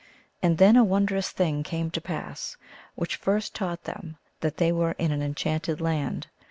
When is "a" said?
0.77-0.83